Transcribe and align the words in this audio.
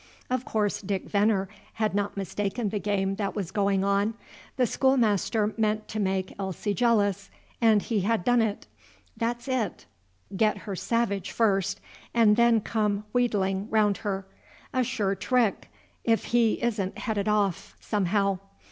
Of 0.31 0.45
course 0.45 0.81
Dick 0.81 1.07
Veneer 1.11 1.47
had 1.73 1.93
not 1.93 2.17
mistaken 2.17 2.69
the 2.69 2.79
game 2.79 3.17
that 3.17 3.35
was 3.35 3.51
going 3.51 3.83
on. 3.83 4.15
The 4.57 4.65
schoolmaster 4.65 5.53
meant 5.57 5.87
to 5.89 5.99
make 5.99 6.33
Elsie 6.39 6.73
jealous, 6.73 7.29
and 7.61 7.83
he 7.83 7.99
had 7.99 8.23
done 8.23 8.41
it. 8.41 8.65
That 9.15 9.43
's 9.43 9.47
it: 9.47 9.85
get 10.35 10.57
her 10.65 10.75
savage 10.75 11.29
first, 11.29 11.81
and 12.15 12.35
then 12.35 12.61
come 12.61 13.05
wheedling 13.13 13.69
round 13.69 13.97
her, 13.97 14.25
a 14.73 14.83
sure 14.83 15.13
trick, 15.13 15.69
if 16.03 16.23
he 16.33 16.53
isn't 16.63 16.97
headed 16.97 17.27
off 17.27 17.75
somehow. 17.79 18.39